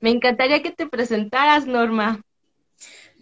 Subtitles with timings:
[0.00, 2.22] Me encantaría que te presentaras, Norma.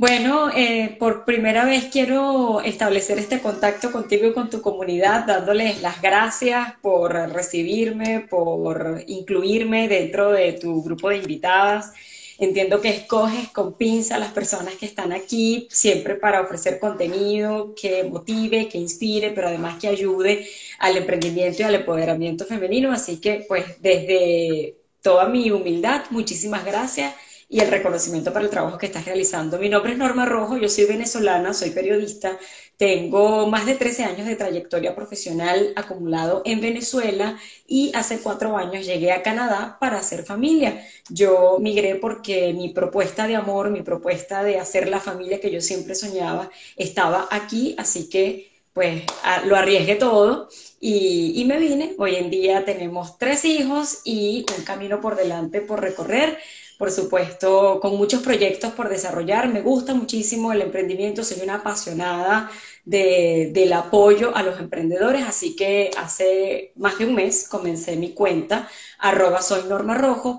[0.00, 5.82] Bueno, eh, por primera vez quiero establecer este contacto contigo y con tu comunidad, dándoles
[5.82, 11.92] las gracias por recibirme, por incluirme dentro de tu grupo de invitadas.
[12.38, 17.74] Entiendo que escoges con pinza a las personas que están aquí, siempre para ofrecer contenido
[17.74, 20.48] que motive, que inspire, pero además que ayude
[20.78, 22.90] al emprendimiento y al empoderamiento femenino.
[22.90, 27.14] Así que, pues, desde toda mi humildad, muchísimas gracias
[27.48, 29.58] y el reconocimiento para el trabajo que estás realizando.
[29.58, 32.38] Mi nombre es Norma Rojo, yo soy venezolana, soy periodista,
[32.76, 38.86] tengo más de 13 años de trayectoria profesional acumulado en Venezuela y hace cuatro años
[38.86, 40.86] llegué a Canadá para hacer familia.
[41.08, 45.60] Yo migré porque mi propuesta de amor, mi propuesta de hacer la familia que yo
[45.60, 49.04] siempre soñaba estaba aquí, así que pues
[49.44, 50.48] lo arriesgué todo
[50.80, 51.94] y, y, me vine.
[51.98, 56.38] Hoy en día tenemos tres hijos y un camino por delante por recorrer
[56.80, 59.52] por supuesto, con muchos proyectos por desarrollar.
[59.52, 62.50] Me gusta muchísimo el emprendimiento, soy una apasionada
[62.86, 68.66] del apoyo a los emprendedores, así que hace más de un mes comencé mi cuenta,
[68.98, 69.40] arroba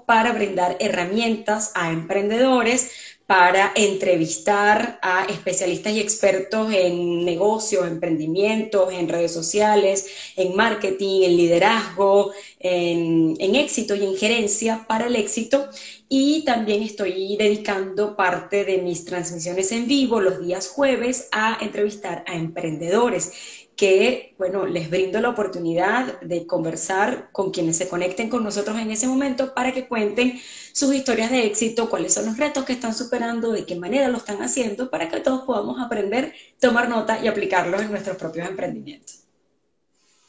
[0.08, 2.90] para brindar herramientas a emprendedores
[3.32, 11.38] para entrevistar a especialistas y expertos en negocios, emprendimientos, en redes sociales, en marketing, en
[11.38, 15.70] liderazgo, en, en, éxito y en gerencia para el éxito.
[16.10, 22.26] Y también estoy dedicando parte de mis transmisiones en vivo los días jueves a entrevistar
[22.28, 23.32] a emprendedores
[23.76, 28.92] que, bueno, les brindo la oportunidad de conversar con quienes se conecten con nosotros en
[28.92, 30.40] ese momento para que cuenten
[30.74, 34.18] sus historias de éxito, cuáles son los retos que están superando, de qué manera lo
[34.18, 39.31] están haciendo, para que todos podamos aprender, tomar nota y aplicarlos en nuestros propios emprendimientos.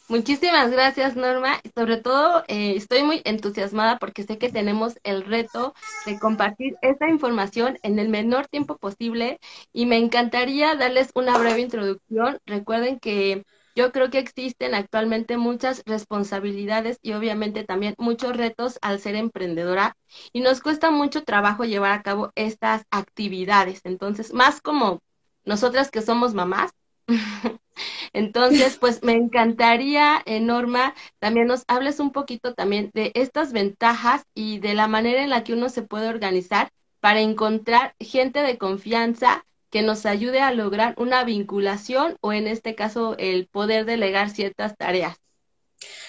[0.08, 1.60] Muchísimas gracias, Norma.
[1.74, 7.08] Sobre todo, eh, estoy muy entusiasmada porque sé que tenemos el reto de compartir esta
[7.08, 9.38] información en el menor tiempo posible
[9.72, 12.38] y me encantaría darles una breve introducción.
[12.44, 19.00] Recuerden que yo creo que existen actualmente muchas responsabilidades y obviamente también muchos retos al
[19.00, 19.96] ser emprendedora
[20.32, 23.80] y nos cuesta mucho trabajo llevar a cabo estas actividades.
[23.84, 25.00] Entonces, más como
[25.44, 26.72] nosotras que somos mamás,
[28.12, 34.24] Entonces, pues me encantaría, eh, Norma, también nos hables un poquito también de estas ventajas
[34.34, 38.58] y de la manera en la que uno se puede organizar para encontrar gente de
[38.58, 44.30] confianza que nos ayude a lograr una vinculación o en este caso el poder delegar
[44.30, 45.16] ciertas tareas.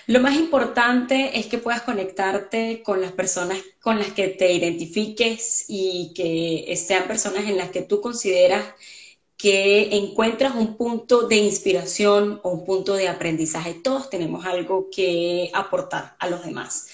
[0.06, 5.66] Lo más importante es que puedas conectarte con las personas con las que te identifiques
[5.70, 8.66] y que sean personas en las que tú consideras
[9.38, 13.74] que encuentras un punto de inspiración o un punto de aprendizaje.
[13.74, 16.88] Todos tenemos algo que aportar a los demás.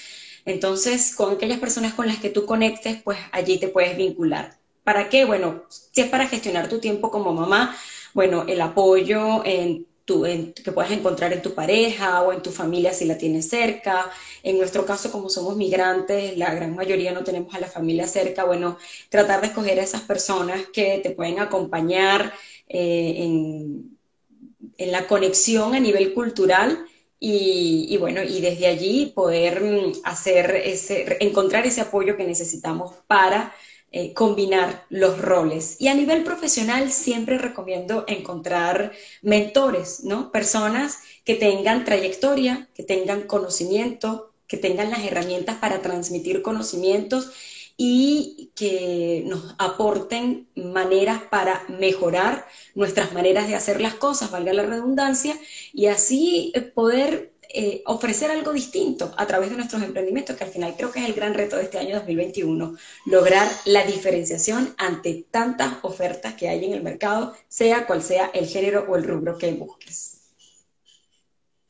[0.45, 4.57] Entonces, con aquellas personas con las que tú conectes, pues allí te puedes vincular.
[4.83, 5.25] ¿Para qué?
[5.25, 7.75] Bueno, si es para gestionar tu tiempo como mamá,
[8.13, 9.85] bueno, el apoyo en
[10.63, 14.11] que puedas encontrar en tu pareja o en tu familia si la tienes cerca.
[14.43, 18.43] En nuestro caso, como somos migrantes, la gran mayoría no tenemos a la familia cerca.
[18.43, 18.77] Bueno,
[19.09, 22.33] tratar de escoger a esas personas que te pueden acompañar
[22.67, 23.97] eh, en,
[24.77, 26.85] la conexión a nivel cultural.
[27.21, 32.95] Y, y, bueno, y desde allí poder mm, hacer ese, encontrar ese apoyo que necesitamos
[33.07, 33.53] para
[33.91, 35.77] eh, combinar los roles.
[35.79, 38.91] Y a nivel profesional siempre recomiendo encontrar
[39.23, 40.31] mentores, ¿no?
[40.31, 47.31] Personas que tengan trayectoria, que tengan conocimiento, que tengan las herramientas para transmitir conocimientos
[47.77, 52.45] y que nos aporten maneras para mejorar
[52.75, 55.35] nuestras maneras de hacer las cosas, valga la redundancia,
[55.71, 60.75] y así poder eh, ofrecer algo distinto a través de nuestros emprendimientos, que al final
[60.77, 62.75] creo que es el gran reto de este año 2021,
[63.07, 68.45] lograr la diferenciación ante tantas ofertas que hay en el mercado, sea cual sea el
[68.45, 70.19] género o el rubro que busques.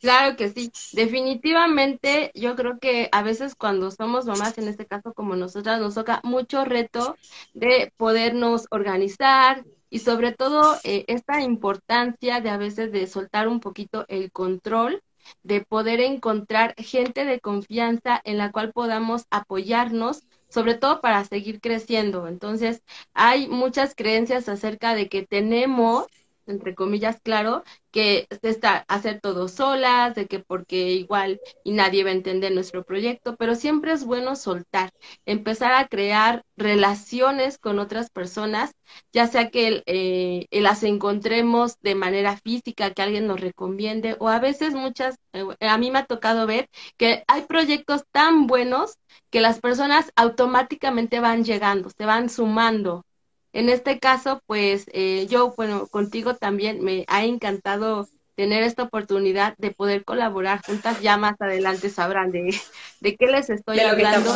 [0.02, 5.14] Claro que sí, definitivamente yo creo que a veces cuando somos mamás, en este caso
[5.14, 7.18] como nosotras, nos toca mucho reto
[7.54, 13.60] de podernos organizar y sobre todo eh, esta importancia de a veces de soltar un
[13.60, 15.02] poquito el control
[15.44, 21.62] de poder encontrar gente de confianza en la cual podamos apoyarnos, sobre todo para seguir
[21.62, 22.28] creciendo.
[22.28, 22.84] Entonces,
[23.14, 26.08] hay muchas creencias acerca de que tenemos
[26.50, 32.10] entre comillas, claro, que está hacer todo solas, de que porque igual y nadie va
[32.12, 34.92] a entender nuestro proyecto, pero siempre es bueno soltar,
[35.26, 38.72] empezar a crear relaciones con otras personas,
[39.14, 44.40] ya sea que eh, las encontremos de manera física, que alguien nos recomiende, o a
[44.40, 48.96] veces muchas, eh, a mí me ha tocado ver que hay proyectos tan buenos
[49.30, 53.06] que las personas automáticamente van llegando, se van sumando
[53.54, 59.56] en este caso, pues eh, yo, bueno, contigo también me ha encantado tener esta oportunidad
[59.58, 61.02] de poder colaborar juntas.
[61.02, 62.56] Ya más adelante sabrán de,
[63.02, 64.34] de qué les estoy hablando.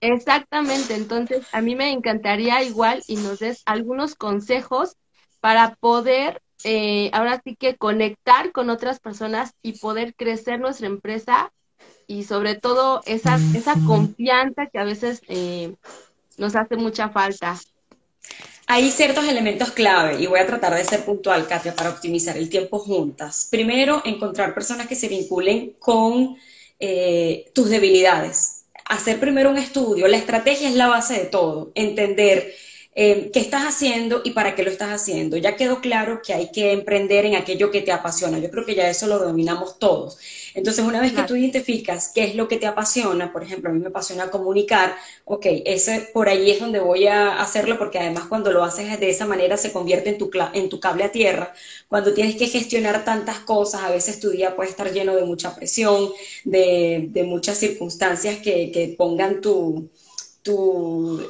[0.00, 4.96] Exactamente, entonces a mí me encantaría igual y nos des algunos consejos
[5.40, 11.52] para poder eh, ahora sí que conectar con otras personas y poder crecer nuestra empresa
[12.06, 15.74] y sobre todo esa, esa confianza que a veces eh,
[16.38, 17.58] nos hace mucha falta.
[18.66, 22.48] Hay ciertos elementos clave y voy a tratar de ser puntual, Katia, para optimizar el
[22.48, 23.48] tiempo juntas.
[23.50, 26.36] Primero, encontrar personas que se vinculen con
[26.80, 28.64] eh, tus debilidades.
[28.86, 30.08] Hacer primero un estudio.
[30.08, 31.72] La estrategia es la base de todo.
[31.74, 32.54] Entender
[32.96, 35.36] eh, qué estás haciendo y para qué lo estás haciendo.
[35.36, 38.38] Ya quedó claro que hay que emprender en aquello que te apasiona.
[38.38, 40.18] Yo creo que ya eso lo dominamos todos.
[40.54, 43.72] Entonces, una vez que tú identificas qué es lo que te apasiona, por ejemplo, a
[43.72, 44.94] mí me apasiona comunicar,
[45.24, 49.10] ok, ese por ahí es donde voy a hacerlo porque además cuando lo haces de
[49.10, 51.52] esa manera se convierte en tu, en tu cable a tierra.
[51.88, 55.54] Cuando tienes que gestionar tantas cosas, a veces tu día puede estar lleno de mucha
[55.54, 56.10] presión,
[56.44, 59.90] de, de muchas circunstancias que, que pongan tu,
[60.42, 61.20] tu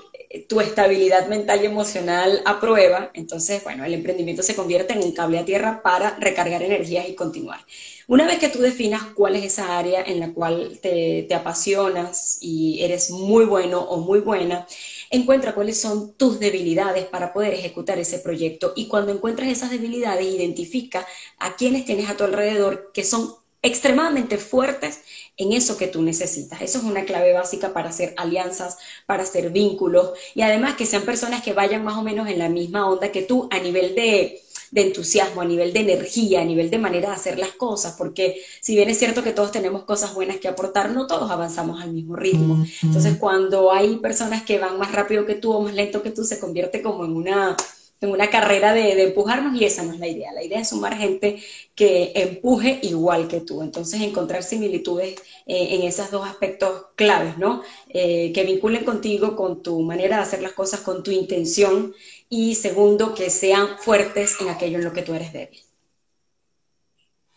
[0.48, 5.12] tu estabilidad mental y emocional a prueba, entonces, bueno, el emprendimiento se convierte en un
[5.12, 7.60] cable a tierra para recargar energías y continuar.
[8.06, 12.82] Una vez que tú definas cuál es esa área en la cual te, apasionas y
[12.82, 14.66] eres muy bueno o muy buena,
[15.10, 20.26] encuentra cuáles son tus debilidades para poder ejecutar ese proyecto y cuando encuentras esas debilidades,
[20.26, 21.06] identifica
[21.38, 23.34] a quienes tienes a tu alrededor que son
[23.64, 25.00] extremadamente fuertes
[25.38, 26.60] en eso que tú necesitas.
[26.60, 28.76] Eso es una clave básica para hacer alianzas,
[29.06, 32.50] para hacer vínculos y además que sean personas que vayan más o menos en la
[32.50, 34.40] misma onda que tú a nivel de,
[34.74, 38.74] entusiasmo, a nivel de energía, a nivel de manera de hacer las cosas, porque si
[38.74, 42.16] bien es cierto que todos tenemos cosas buenas que aportar, no todos avanzamos al mismo
[42.16, 42.64] ritmo.
[42.82, 46.24] Entonces, cuando hay personas que van más rápido que tú o más lento que tú,
[46.24, 47.56] se convierte como en una
[48.00, 50.32] en una carrera de, empujarnos y esa no es la idea.
[50.32, 51.42] La idea es sumar gente
[51.74, 53.62] que empuje igual que tú.
[53.62, 57.62] Entonces, encontrar similitudes eh, en esos dos aspectos claves, ¿no?
[57.88, 61.94] Eh, que vinculen contigo, con tu manera de hacer las cosas, con tu intención
[62.28, 65.60] y segundo, que sean fuertes en aquello en lo que tú eres débil.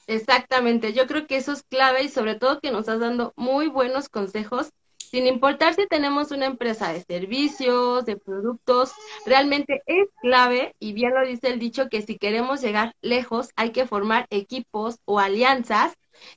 [0.08, 3.68] Exactamente, yo creo que eso es clave y sobre todo que nos estás dando muy
[3.68, 4.70] buenos consejos
[5.10, 8.92] sin importar si tenemos una empresa de servicios, de productos,
[9.26, 13.72] realmente es clave, y bien lo dice el dicho, que si queremos llegar lejos hay
[13.72, 15.94] que formar equipos o alianzas.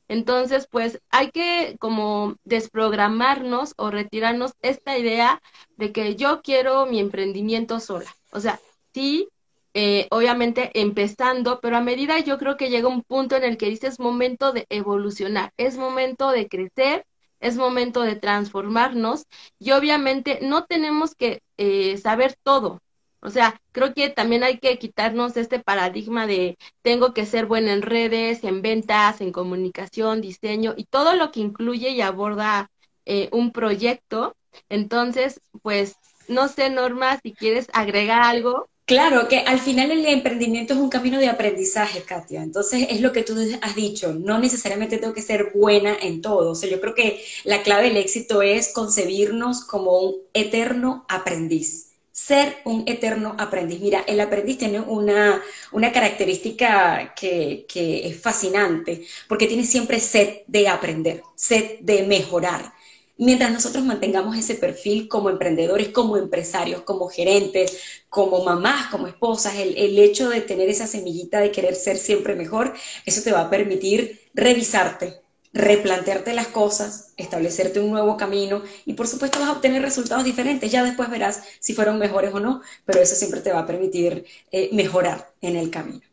[0.08, 5.40] Entonces, pues hay que como desprogramarnos o retirarnos esta idea
[5.76, 8.14] de que yo quiero mi emprendimiento sola.
[8.30, 8.60] O sea,
[8.92, 9.28] sí,
[9.72, 13.70] eh, obviamente empezando, pero a medida yo creo que llega un punto en el que
[13.70, 17.06] dice es momento de evolucionar, es momento de crecer
[17.40, 19.24] es momento de transformarnos
[19.58, 22.80] y obviamente no tenemos que eh, saber todo.
[23.22, 27.72] O sea, creo que también hay que quitarnos este paradigma de tengo que ser buena
[27.72, 32.70] en redes, en ventas, en comunicación, diseño y todo lo que incluye y aborda
[33.04, 34.34] eh, un proyecto.
[34.68, 35.96] Entonces, pues,
[36.28, 38.68] no sé, Norma, si quieres agregar algo.
[38.90, 42.42] Claro, que al final el emprendimiento es un camino de aprendizaje, Katia.
[42.42, 46.50] Entonces es lo que tú has dicho, no necesariamente tengo que ser buena en todo.
[46.50, 51.92] O sea, yo creo que la clave del éxito es concebirnos como un eterno aprendiz.
[52.10, 53.78] Ser un eterno aprendiz.
[53.80, 60.40] Mira, el aprendiz tiene una, una característica que, que es fascinante, porque tiene siempre sed
[60.48, 62.72] de aprender, sed de mejorar
[63.20, 69.56] mientras nosotros mantengamos ese perfil como emprendedores, como empresarios, como gerentes, como mamás, como esposas,
[69.56, 72.74] el, hecho de tener esa semillita de querer ser siempre mejor,
[73.04, 75.20] eso te va a permitir revisarte,
[75.52, 80.70] replantearte las cosas, establecerte un nuevo camino y por supuesto vas a obtener resultados diferentes.
[80.72, 84.24] Ya después verás si fueron mejores o no, pero eso siempre te va a permitir
[84.50, 86.09] eh, mejorar en el camino.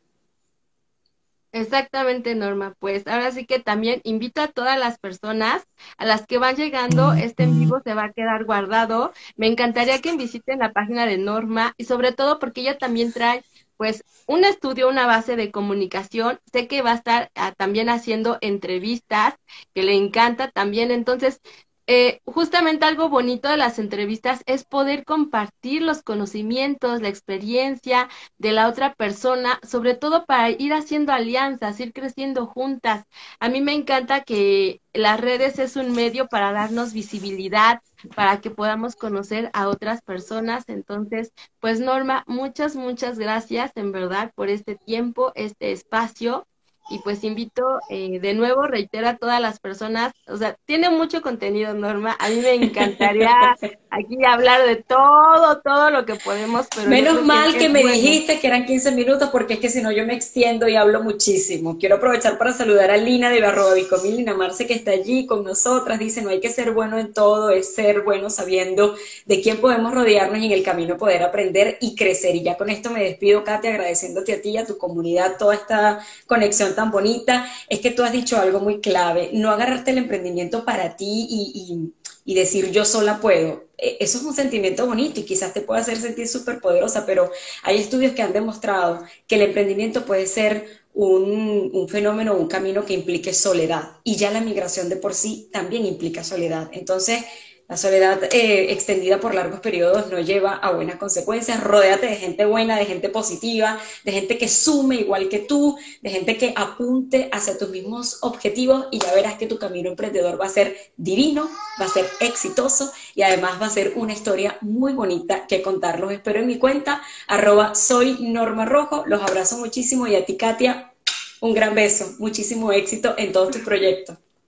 [1.59, 2.75] Exactamente, Norma.
[2.79, 5.65] Pues ahora sí que también invito a todas las personas
[5.97, 9.11] a las que van llegando, este en vivo se va a quedar guardado.
[9.37, 13.43] Me encantaría que visiten la página de Norma y sobre todo porque ella también trae
[13.75, 16.39] pues un estudio, una base de comunicación.
[16.51, 19.35] Sé que va a estar ah, también haciendo entrevistas,
[19.73, 20.91] que le encanta también.
[20.91, 21.41] Entonces,
[21.87, 28.51] eh, justamente algo bonito de las entrevistas es poder compartir los conocimientos, la experiencia de
[28.51, 33.05] la otra persona, sobre todo para ir haciendo alianzas, ir creciendo juntas.
[33.39, 37.81] A mí me encanta que las redes es un medio para darnos visibilidad,
[38.15, 40.65] para que podamos conocer a otras personas.
[40.67, 46.45] Entonces, pues Norma, muchas, muchas gracias en verdad por este tiempo, este espacio
[46.89, 51.21] y pues invito eh, de nuevo, reitero a todas las personas, o sea, tiene mucho
[51.21, 53.55] contenido, Norma, a mí me encantaría
[53.89, 56.89] aquí hablar de todo, todo lo que podemos, pero...
[56.89, 60.05] Menos mal que, me dijiste que eran 15 minutos, porque es que si no yo
[60.05, 61.77] me extiendo y hablo muchísimo.
[61.77, 65.43] Quiero aprovechar para saludar a Lina de Barroa Bicomil, Lina Marce, que está allí con
[65.43, 69.57] nosotras, dice, no hay que ser bueno en todo, es ser bueno sabiendo de quién
[69.57, 72.35] podemos rodearnos y en el camino poder aprender y crecer.
[72.35, 75.55] Y ya con esto me despido, Katy, agradeciéndote a ti y a tu comunidad toda
[75.55, 79.97] esta conexión tan bonita, es que tú has dicho algo muy clave, no agarrarte el
[79.97, 81.93] emprendimiento para ti y,
[82.35, 83.65] decir yo sola puedo.
[83.79, 87.31] E, eso es un sentimiento bonito y quizás te pueda hacer sentir súper poderosa, pero
[87.63, 92.85] hay estudios que han demostrado que el emprendimiento puede ser un, un, fenómeno, un camino
[92.85, 93.97] que implique soledad.
[94.03, 96.69] Y ya la migración de por sí también implica soledad.
[96.73, 97.23] Entonces,
[97.67, 101.61] la soledad eh, extendida por largos periodos no lleva a buenas consecuencias.
[101.61, 106.09] Rodéate de gente buena, de gente positiva, de gente que sume igual que tú, de
[106.09, 110.45] gente que apunte hacia tus mismos objetivos y ya verás que tu camino emprendedor va
[110.45, 114.93] a ser divino, va a ser exitoso y además va a ser una historia muy
[114.93, 116.13] bonita que contarlos.
[116.13, 119.03] espero en mi cuenta, arroba soy Norma Rojo.
[119.07, 120.93] Los abrazo muchísimo y a ti, Katia,
[121.41, 122.15] un gran beso.
[122.19, 124.17] Muchísimo éxito en todos tus proyectos.